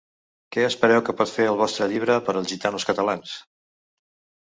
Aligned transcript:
Què 0.55 0.63
espereu 0.69 1.03
que 1.09 1.15
pot 1.19 1.35
fer 1.35 1.47
el 1.51 1.61
vostre 1.61 1.89
llibre 1.93 2.17
per 2.31 2.37
als 2.41 2.53
gitanos 2.57 2.91
catalans? 2.93 3.39